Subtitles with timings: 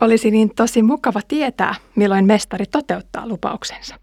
[0.00, 3.94] Olisi niin tosi mukava tietää, milloin mestari toteuttaa lupauksensa.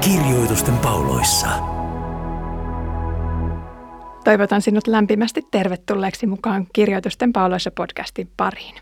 [0.00, 1.48] Kirjoitusten pauloissa.
[4.24, 8.74] Toivotan sinut lämpimästi tervetulleeksi mukaan Kirjoitusten pauloissa podcastin pariin.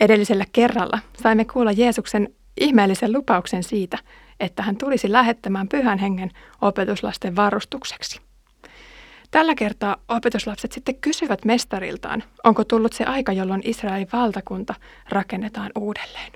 [0.00, 2.28] Edellisellä kerralla saimme kuulla Jeesuksen
[2.60, 3.98] ihmeellisen lupauksen siitä,
[4.40, 8.20] että hän tulisi lähettämään pyhän hengen opetuslasten varustukseksi.
[9.30, 14.74] Tällä kertaa opetuslapset sitten kysyvät mestariltaan, onko tullut se aika, jolloin Israelin valtakunta
[15.08, 16.32] rakennetaan uudelleen.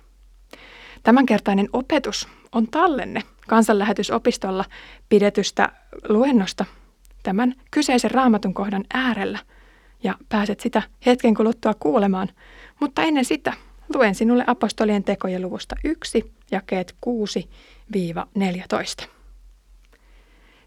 [1.02, 4.64] Tämänkertainen opetus on tallenne kansanlähetysopistolla
[5.08, 5.72] pidetystä
[6.08, 6.64] luennosta
[7.22, 9.38] tämän kyseisen raamatun kohdan äärellä
[10.02, 12.28] ja pääset sitä hetken kuluttua kuulemaan.
[12.80, 13.52] Mutta ennen sitä
[13.94, 16.96] luen sinulle apostolien tekojen luvusta 1, jakeet
[19.04, 19.06] 6-14.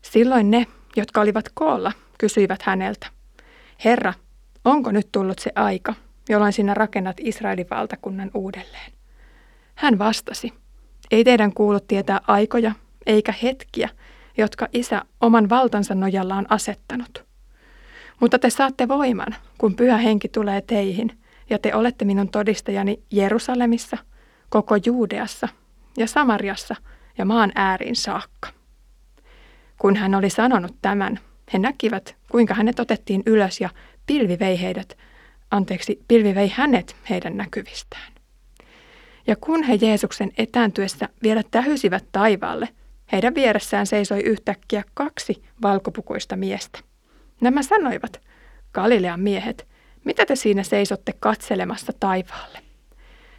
[0.02, 3.08] Silloin ne, jotka olivat koolla, kysyivät häneltä,
[3.86, 4.14] Herra,
[4.66, 5.94] onko nyt tullut se aika,
[6.30, 8.92] jolloin sinä rakennat Israelin valtakunnan uudelleen?
[9.76, 10.54] Hän vastasi,
[11.12, 12.72] ei teidän kuulu tietää aikoja
[13.06, 13.90] eikä hetkiä,
[14.38, 17.26] jotka isä oman valtansa nojalla on asettanut.
[18.20, 21.20] Mutta te saatte voiman, kun pyhä henki tulee teihin,
[21.52, 23.98] ja te olette minun todistajani Jerusalemissa,
[24.50, 25.48] koko Juudeassa
[25.98, 26.76] ja Samariassa
[27.18, 28.50] ja maan ääriin saakka.
[29.78, 31.20] Kun hän oli sanonut tämän,
[31.54, 33.70] he näkivät, kuinka hänet otettiin ylös ja
[34.08, 34.98] pilvi vei heidät,
[35.52, 38.14] anteeksi, pilvi vei hänet heidän näkyvistään.
[39.28, 42.70] Ja kun he Jeesuksen etääntyessä vielä tähysivät taivaalle,
[43.12, 46.80] heidän vieressään seisoi yhtäkkiä kaksi valkopukuista miestä.
[47.42, 48.22] Nämä sanoivat,
[48.74, 49.71] Galilean miehet,
[50.04, 52.60] mitä te siinä seisotte katselemassa taivaalle?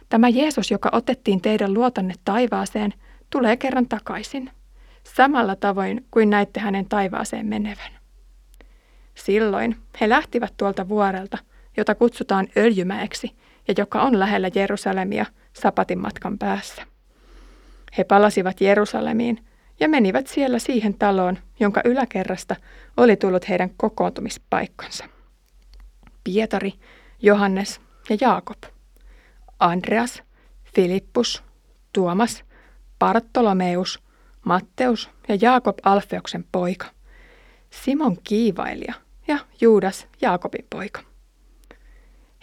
[0.09, 2.93] Tämä Jeesus, joka otettiin teidän luotanne taivaaseen,
[3.29, 4.51] tulee kerran takaisin,
[5.15, 7.91] samalla tavoin kuin näitte hänen taivaaseen menevän.
[9.15, 11.37] Silloin he lähtivät tuolta vuorelta,
[11.77, 13.35] jota kutsutaan Öljymäeksi
[13.67, 16.83] ja joka on lähellä Jerusalemia sapatin matkan päässä.
[17.97, 19.45] He palasivat Jerusalemiin
[19.79, 22.55] ja menivät siellä siihen taloon, jonka yläkerrasta
[22.97, 25.05] oli tullut heidän kokoontumispaikkansa.
[26.23, 26.73] Pietari,
[27.21, 28.63] Johannes ja Jaakob.
[29.59, 30.23] Andreas,
[30.75, 31.43] Filippus,
[31.93, 32.43] Tuomas,
[32.99, 33.99] Bartolomeus,
[34.45, 36.85] Matteus ja Jaakob Alfeoksen poika.
[37.69, 38.93] Simon kiivailija
[39.27, 41.01] ja Juudas Jaakobin poika.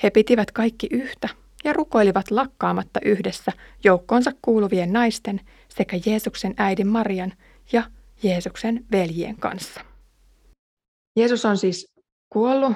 [0.02, 1.28] He pitivät kaikki yhtä
[1.64, 3.52] ja rukoilivat lakkaamatta yhdessä
[3.84, 7.32] joukkoonsa kuuluvien naisten sekä Jeesuksen äidin Marian
[7.72, 7.82] ja
[8.22, 9.80] Jeesuksen veljien kanssa.
[11.16, 11.92] Jeesus on siis
[12.32, 12.72] kuollut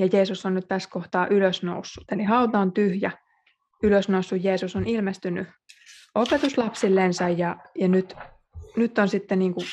[0.00, 2.04] ja Jeesus on nyt tässä kohtaa ylösnoussut.
[2.12, 3.10] Eli hauta on tyhjä.
[3.82, 5.48] Ylösnoussut Jeesus on ilmestynyt
[6.14, 8.16] opetuslapsillensa ja, ja nyt,
[8.76, 9.66] nyt on sitten niin kuin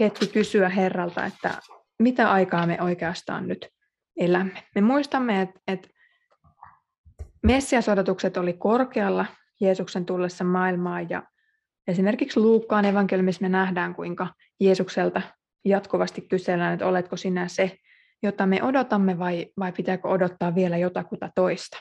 [0.00, 1.54] hetki kysyä Herralta, että
[1.98, 3.68] mitä aikaa me oikeastaan nyt
[4.16, 4.62] elämme.
[4.74, 5.88] Me muistamme, että, että
[7.42, 9.26] Messiasodotukset oli korkealla
[9.60, 11.22] Jeesuksen tullessa maailmaan ja
[11.88, 14.26] esimerkiksi Luukkaan evankeliumissa me nähdään, kuinka
[14.60, 15.22] Jeesukselta
[15.64, 17.78] jatkuvasti kysellään, että oletko sinä se,
[18.22, 21.76] jota me odotamme vai, vai pitääkö odottaa vielä jotakuta toista.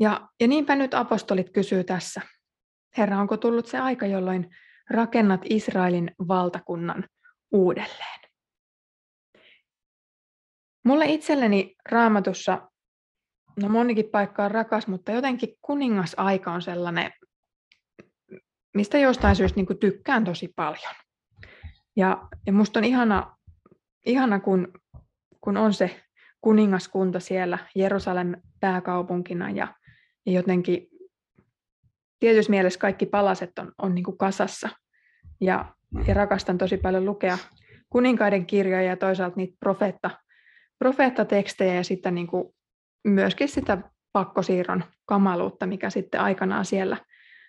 [0.00, 2.20] Ja, ja niinpä nyt apostolit kysyy tässä,
[2.96, 4.50] Herra, onko tullut se aika, jolloin
[4.90, 7.04] rakennat Israelin valtakunnan
[7.52, 8.20] uudelleen?
[10.84, 12.68] Mulle itselleni raamatussa,
[13.62, 17.12] no monikin paikka on rakas, mutta jotenkin kuningasaika on sellainen,
[18.74, 20.94] mistä jostain syystä niin tykkään tosi paljon.
[21.96, 23.36] Ja, ja musta on ihana
[24.06, 24.72] ihana, kun,
[25.40, 26.00] kun on se
[26.40, 29.74] kuningaskunta siellä Jerusalem pääkaupunkina ja,
[30.26, 30.88] ja jotenkin
[32.20, 34.68] tietyssä mielessä kaikki palaset on, on niin kuin kasassa.
[35.40, 35.74] Ja,
[36.06, 37.38] ja rakastan tosi paljon lukea
[37.90, 40.10] kuninkaiden kirjoja ja toisaalta niitä profeetta,
[40.78, 42.54] profeettatekstejä ja sitten niin kuin
[43.04, 43.78] myöskin sitä
[44.12, 46.96] pakkosiirron kamaluutta, mikä sitten aikanaan siellä,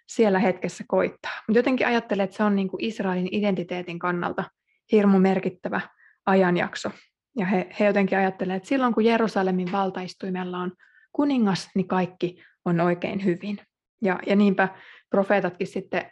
[0.08, 1.32] siellä hetkessä koittaa.
[1.48, 4.44] Mutta jotenkin ajattelen, että se on niin kuin Israelin identiteetin kannalta
[4.92, 5.82] hirmu merkittävä
[6.26, 6.92] ajanjakso.
[7.38, 10.72] Ja he, he jotenkin ajattelevat, että silloin kun Jerusalemin valtaistuimella on
[11.12, 13.60] kuningas, niin kaikki on oikein hyvin.
[14.02, 14.70] Ja, ja niinpä
[15.10, 16.12] profeetatkin sitten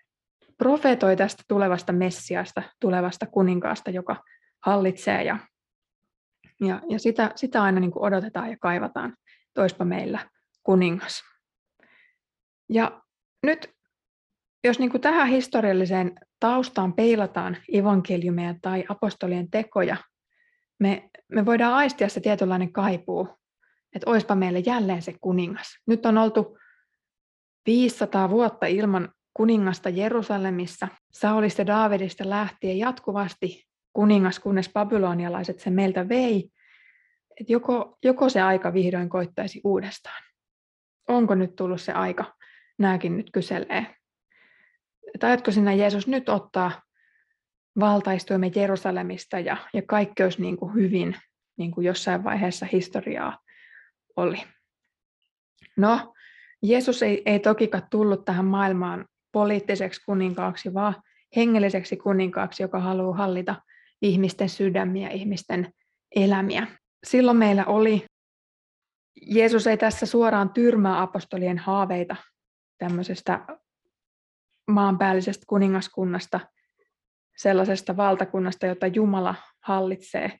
[0.57, 4.23] profeetoi tästä tulevasta Messiasta, tulevasta kuninkaasta, joka
[4.65, 5.37] hallitsee ja,
[6.61, 9.17] ja, ja sitä, sitä aina niin kuin odotetaan ja kaivataan,
[9.53, 10.29] toispa meillä
[10.63, 11.23] kuningas.
[12.69, 13.01] Ja
[13.43, 13.69] nyt
[14.63, 19.97] jos niin kuin tähän historialliseen taustaan peilataan evankeliumeja tai apostolien tekoja,
[20.79, 23.27] me, me voidaan aistia se tietynlainen kaipuu,
[23.95, 25.67] että oispa meille jälleen se kuningas.
[25.87, 26.57] Nyt on oltu
[27.65, 36.49] 500 vuotta ilman kuningasta Jerusalemissa, Saulista Daavidista lähtien jatkuvasti kuningas, kunnes babylonialaiset sen meiltä vei,
[37.39, 40.23] että joko, joko se aika vihdoin koittaisi uudestaan.
[41.07, 42.35] Onko nyt tullut se aika?
[42.79, 43.95] Nämäkin nyt kyselee.
[45.19, 46.71] Tajatko sinä Jeesus nyt ottaa
[47.79, 51.15] valtaistuimme Jerusalemista ja, ja kaikki olisi niin kuin hyvin,
[51.57, 53.37] niin kuin jossain vaiheessa historiaa
[54.15, 54.43] oli.
[55.77, 56.13] No,
[56.63, 60.95] Jeesus ei, ei tokikaan tullut tähän maailmaan poliittiseksi kuninkaaksi, vaan
[61.35, 63.55] hengelliseksi kuninkaaksi, joka haluaa hallita
[64.01, 65.73] ihmisten sydämiä, ihmisten
[66.15, 66.67] elämiä.
[67.03, 68.05] Silloin meillä oli,
[69.21, 72.15] Jeesus ei tässä suoraan tyrmää apostolien haaveita
[72.77, 73.45] tämmöisestä
[74.71, 76.39] maanpäällisestä kuningaskunnasta,
[77.37, 80.39] sellaisesta valtakunnasta, jota Jumala hallitsee.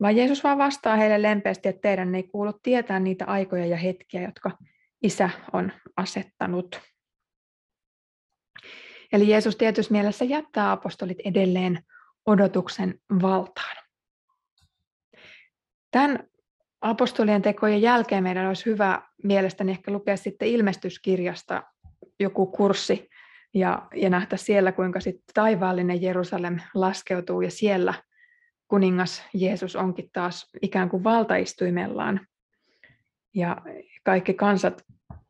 [0.00, 4.22] Vaan Jeesus vaan vastaa heille lempeästi, että teidän ei kuulu tietää niitä aikoja ja hetkiä,
[4.22, 4.50] jotka
[5.02, 6.80] Isä on asettanut.
[9.12, 11.82] Eli Jeesus tietyssä mielessä jättää apostolit edelleen
[12.26, 13.76] odotuksen valtaan.
[15.90, 16.28] Tämän
[16.80, 21.62] apostolien tekojen jälkeen meidän olisi hyvä mielestäni ehkä lukea sitten ilmestyskirjasta
[22.20, 23.08] joku kurssi
[23.54, 27.94] ja, ja nähdä siellä, kuinka sitten taivaallinen Jerusalem laskeutuu ja siellä
[28.68, 32.26] kuningas Jeesus onkin taas ikään kuin valtaistuimellaan.
[33.34, 33.56] Ja
[34.04, 34.82] kaikki kansat,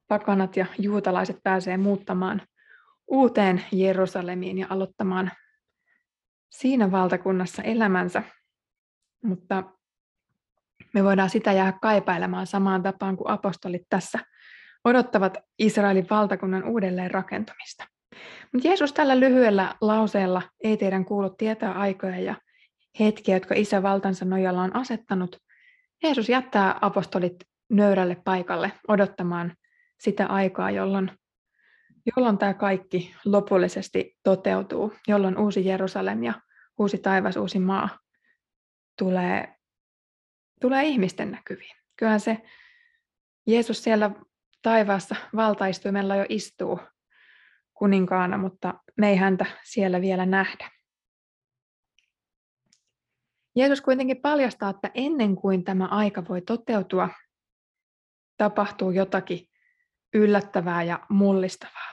[0.09, 2.43] pakanat ja juutalaiset pääsee muuttamaan
[3.09, 5.31] uuteen Jerusalemiin ja aloittamaan
[6.51, 8.23] siinä valtakunnassa elämänsä.
[9.25, 9.65] Mutta
[10.95, 14.19] me voidaan sitä jäädä kaipailemaan samaan tapaan kuin apostolit tässä
[14.85, 17.92] odottavat Israelin valtakunnan uudelleen rakentamista.
[18.53, 22.35] Mutta Jeesus tällä lyhyellä lauseella ei teidän kuulu tietää aikoja ja
[23.01, 25.37] hetkiä, jotka isä valtansa nojalla on asettanut.
[26.03, 27.37] Jeesus jättää apostolit
[27.71, 29.57] nöyrälle paikalle odottamaan
[30.01, 31.11] sitä aikaa, jolloin,
[32.17, 36.35] jolloin tämä kaikki lopullisesti toteutuu, jolloin uusi Jerusalem ja
[36.79, 37.89] uusi taivas, uusi maa
[38.99, 39.55] tulee,
[40.61, 41.77] tulee ihmisten näkyviin.
[41.97, 42.43] Kyllähän se
[43.47, 44.11] Jeesus siellä
[44.63, 46.81] taivaassa valtaistuimella jo istuu
[47.83, 50.71] kuninkaana, mutta me ei häntä siellä vielä nähdä.
[53.57, 57.09] Jeesus kuitenkin paljastaa, että ennen kuin tämä aika voi toteutua,
[58.37, 59.49] tapahtuu jotakin
[60.15, 61.93] yllättävää ja mullistavaa.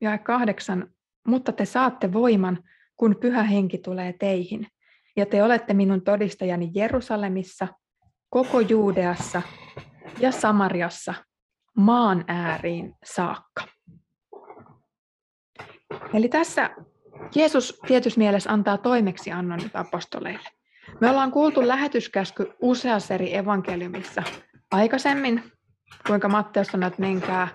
[0.00, 0.94] Ja kahdeksan,
[1.26, 2.62] mutta te saatte voiman,
[2.96, 4.66] kun pyhä henki tulee teihin,
[5.16, 7.68] ja te olette minun todistajani Jerusalemissa,
[8.30, 9.42] koko Juudeassa
[10.20, 11.14] ja Samariassa,
[11.76, 13.75] maan ääriin saakka.
[16.14, 16.70] Eli tässä
[17.34, 20.48] Jeesus tietyssä mielessä antaa toimeksiannon nyt apostoleille.
[21.00, 24.22] Me ollaan kuultu lähetyskäsky useassa eri evankeliumissa
[24.70, 25.52] aikaisemmin,
[26.06, 27.48] kuinka Matteus sanoi, että menkää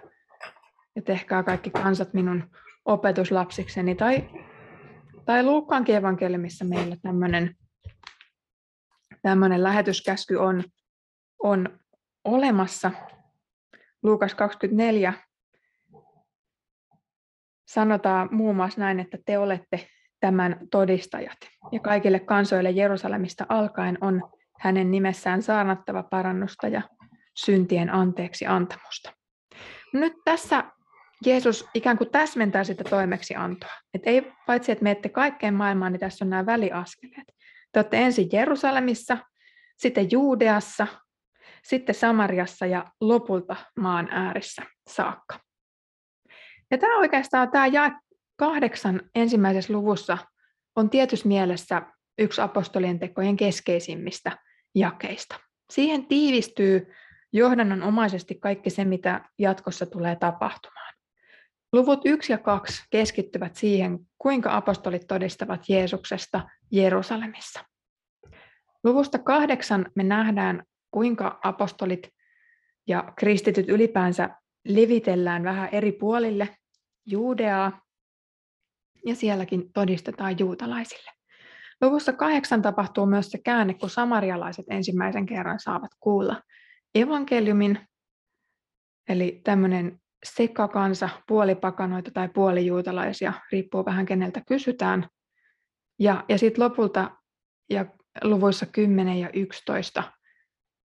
[0.96, 2.44] ja tehkää kaikki kansat minun
[2.86, 3.96] opetuslapsikseni.
[3.96, 4.30] Tai,
[5.26, 7.56] tai Luukkaankin evankeliumissa meillä tämmöinen
[9.22, 10.64] tämmöinen lähetyskäsky on,
[11.44, 11.80] on
[12.24, 12.92] olemassa.
[14.04, 15.14] Luukas 24
[17.74, 19.88] sanotaan muun muassa näin, että te olette
[20.20, 21.38] tämän todistajat.
[21.72, 24.22] Ja kaikille kansoille Jerusalemista alkaen on
[24.60, 26.82] hänen nimessään saarnattava parannusta ja
[27.36, 29.14] syntien anteeksi antamusta.
[29.94, 30.64] Nyt tässä
[31.26, 33.72] Jeesus ikään kuin täsmentää sitä toimeksiantoa.
[33.94, 37.28] Että ei paitsi, että menette kaikkeen maailmaan, niin tässä on nämä väliaskeleet.
[37.72, 39.18] Te olette ensin Jerusalemissa,
[39.78, 40.88] sitten Juudeassa,
[41.64, 45.51] sitten Samariassa ja lopulta maan äärissä saakka.
[46.72, 47.92] Ja tämä oikeastaan tämä jae
[48.38, 50.18] kahdeksan ensimmäisessä luvussa
[50.76, 51.82] on tietyssä mielessä
[52.20, 54.38] yksi apostolien tekojen keskeisimmistä
[54.76, 55.40] jakeista.
[55.72, 56.94] Siihen tiivistyy
[57.34, 60.94] johdannonomaisesti kaikki se, mitä jatkossa tulee tapahtumaan.
[61.74, 67.60] Luvut 1 ja 2 keskittyvät siihen, kuinka apostolit todistavat Jeesuksesta Jerusalemissa.
[68.84, 72.10] Luvusta kahdeksan me nähdään, kuinka apostolit
[72.88, 74.30] ja kristityt ylipäänsä
[74.66, 76.58] levitellään vähän eri puolille
[77.06, 77.82] Juudeaa,
[79.06, 81.12] ja sielläkin todistetaan juutalaisille.
[81.82, 86.42] Luvussa kahdeksan tapahtuu myös se käänne, kun samarialaiset ensimmäisen kerran saavat kuulla
[86.96, 87.80] evankeliumin,
[89.10, 95.08] eli tämmöinen sekakansa, puolipakanoita tai puolijuutalaisia, riippuu vähän keneltä kysytään.
[96.00, 97.12] Ja, ja sitten lopulta
[97.70, 97.86] ja
[98.24, 100.04] luvuissa 10 ja 11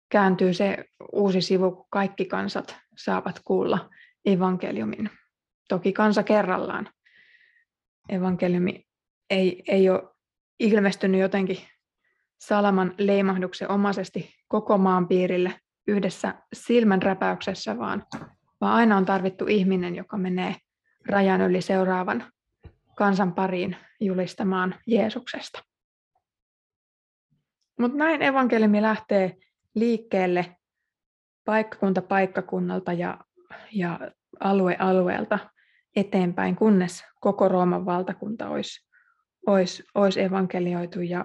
[0.09, 3.91] kääntyy se uusi sivu, kun kaikki kansat saavat kuulla
[4.25, 5.11] evankeliumin.
[5.69, 6.89] Toki kansa kerrallaan.
[8.09, 8.87] Evankeliumi
[9.31, 10.03] ei, ei ole
[10.61, 11.59] ilmestynyt jotenkin
[12.39, 18.07] salaman leimahduksen omaisesti koko maan piirille yhdessä silmänräpäyksessä, vaan
[18.61, 20.57] vaan aina on tarvittu ihminen, joka menee
[21.09, 22.33] rajan yli seuraavan
[22.97, 25.63] kansan pariin julistamaan Jeesuksesta.
[27.81, 29.37] Mutta näin evankeliumi lähtee
[29.75, 30.57] liikkeelle
[31.45, 33.19] paikkakunta paikkakunnalta ja,
[33.73, 34.01] ja
[34.41, 35.39] alue alueelta
[35.97, 38.87] eteenpäin, kunnes koko Rooman valtakunta olisi,
[39.47, 41.01] olisi, olisi evankelioitu.
[41.01, 41.25] Ja,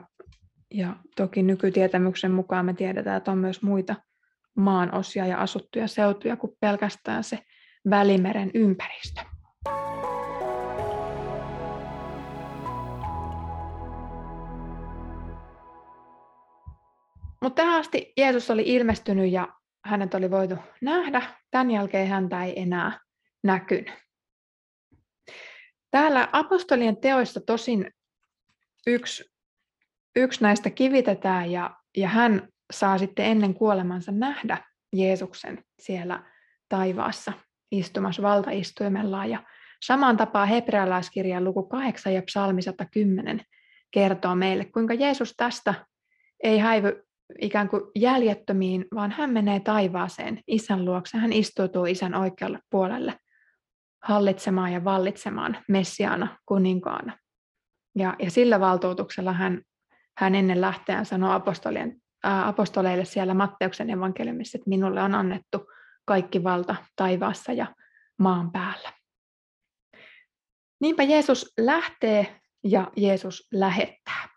[0.74, 3.96] ja toki nykytietämyksen mukaan me tiedetään, että on myös muita
[4.56, 7.40] maanosia ja asuttuja seutuja kuin pelkästään se
[7.90, 9.22] Välimeren ympäristö.
[17.42, 19.48] Mutta tähän asti Jeesus oli ilmestynyt ja
[19.86, 21.22] hänet oli voitu nähdä.
[21.52, 23.00] Tämän jälkeen häntä ei enää
[23.44, 24.11] näkynyt.
[25.92, 27.92] Täällä apostolien teoissa tosin
[28.88, 29.32] yksi,
[30.16, 34.58] yksi näistä kivitetään ja, ja hän saa sitten ennen kuolemansa nähdä
[34.94, 36.24] Jeesuksen siellä
[36.70, 37.34] taivaassa
[37.72, 39.30] istumassa valtaistuimellaan.
[39.30, 39.44] Ja
[39.82, 43.42] samaan tapaan hebrealaiskirjan luku 8 ja psalmi 110
[43.92, 45.74] kertoo meille, kuinka Jeesus tästä
[46.44, 47.04] ei häivy
[47.42, 51.18] ikään kuin jäljettömiin, vaan hän menee taivaaseen isän luokse.
[51.18, 53.14] Hän istuutuu isän oikealle puolelle
[54.04, 57.18] hallitsemaan ja vallitsemaan messiaana, kuninkaana.
[57.96, 59.62] Ja, ja sillä valtuutuksella hän,
[60.18, 65.72] hän ennen lähteään sanoi apostolien, ää, apostoleille siellä Matteuksen evankeliumissa, että minulle on annettu
[66.06, 67.76] kaikki valta taivaassa ja
[68.20, 68.94] maan päällä.
[70.82, 74.28] Niinpä Jeesus lähtee ja Jeesus lähettää.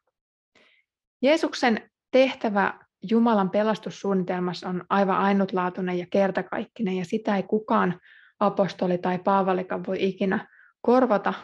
[1.22, 2.78] Jeesuksen tehtävä
[3.10, 8.00] Jumalan pelastussuunnitelmassa on aivan ainutlaatuinen ja kertakaikkinen, ja sitä ei kukaan
[8.40, 10.48] apostoli tai paavalikaan voi ikinä
[10.82, 11.34] korvata.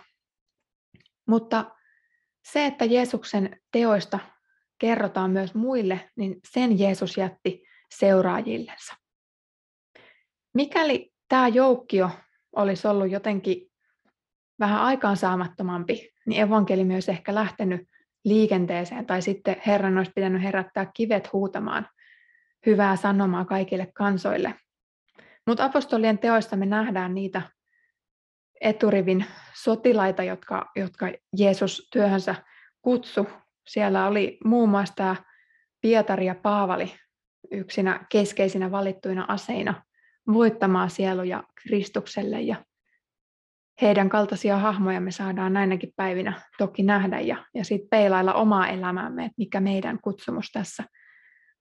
[1.28, 1.70] Mutta
[2.44, 4.18] se, että Jeesuksen teoista
[4.78, 7.62] kerrotaan myös muille, niin sen Jeesus jätti
[7.94, 8.94] seuraajillensa.
[10.54, 12.10] Mikäli tämä joukkio
[12.56, 13.70] olisi ollut jotenkin
[14.60, 17.88] vähän aikaansaamattomampi, niin evankeliumi olisi ehkä lähtenyt
[18.24, 21.88] liikenteeseen, tai sitten Herran olisi pitänyt herättää kivet huutamaan
[22.66, 24.54] hyvää sanomaa kaikille kansoille.
[25.50, 27.42] Mutta apostolien teoista me nähdään niitä
[28.60, 32.34] eturivin sotilaita, jotka, jotka Jeesus työhönsä
[32.82, 33.26] kutsu.
[33.68, 35.16] Siellä oli muun muassa tämä
[35.80, 36.92] Pietari ja Paavali
[37.50, 39.82] yksinä keskeisinä valittuina aseina
[40.32, 42.56] voittamaan sieluja Kristukselle ja
[43.82, 49.24] heidän kaltaisia hahmoja me saadaan näinäkin päivinä toki nähdä ja, ja sitten peilailla omaa elämäämme,
[49.24, 50.84] että mikä meidän kutsumus tässä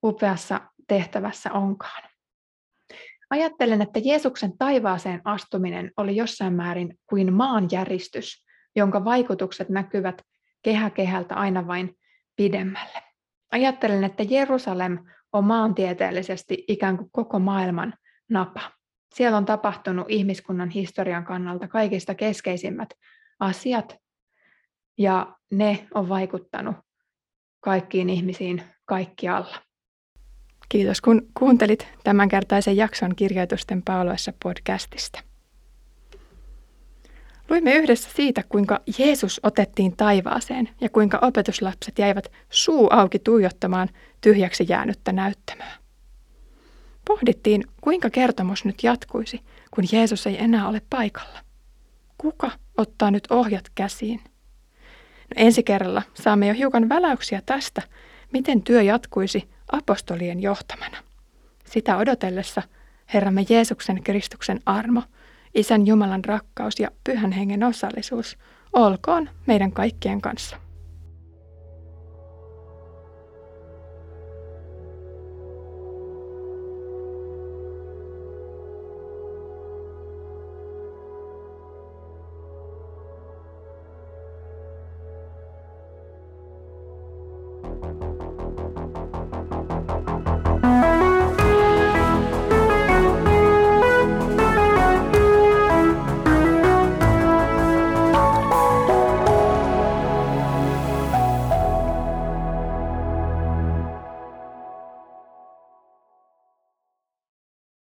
[0.03, 2.08] upeassa tehtävässä onkaan.
[3.29, 8.45] Ajattelen, että Jeesuksen taivaaseen astuminen oli jossain määrin kuin maanjäristys,
[8.75, 10.21] jonka vaikutukset näkyvät
[10.61, 11.95] kehä kehältä aina vain
[12.35, 13.03] pidemmälle.
[13.51, 14.97] Ajattelen, että Jerusalem
[15.33, 17.93] on maantieteellisesti ikään kuin koko maailman
[18.29, 18.71] napa.
[19.15, 22.89] Siellä on tapahtunut ihmiskunnan historian kannalta kaikista keskeisimmät
[23.39, 23.97] asiat,
[24.97, 26.75] ja ne on vaikuttanut
[27.59, 29.68] kaikkiin ihmisiin kaikkialla.
[30.69, 35.19] Kiitos kun kuuntelit tämänkertaisen jakson kirjoitusten pauloissa podcastista.
[37.49, 43.89] Luimme yhdessä siitä, kuinka Jeesus otettiin taivaaseen ja kuinka opetuslapset jäivät suu auki tuijottamaan
[44.21, 45.71] tyhjäksi jäänyttä näyttämöä.
[47.07, 51.39] Pohdittiin, kuinka kertomus nyt jatkuisi, kun Jeesus ei enää ole paikalla.
[52.17, 54.21] Kuka ottaa nyt ohjat käsiin?
[54.23, 57.81] No, ensi kerralla saamme jo hiukan väläyksiä tästä,
[58.33, 60.97] miten työ jatkuisi apostolien johtamana.
[61.65, 62.61] Sitä odotellessa
[63.13, 65.03] Herramme Jeesuksen Kristuksen armo,
[65.55, 68.37] Isän Jumalan rakkaus ja Pyhän Hengen osallisuus
[68.73, 70.57] olkoon meidän kaikkien kanssa.